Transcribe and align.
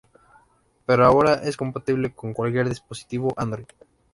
Pero 0.87 1.05
ahora 1.05 1.35
es 1.43 1.55
compatible 1.57 2.15
con 2.15 2.33
cualquier 2.33 2.67
dispositivo 2.67 3.33
Android. 3.37 3.67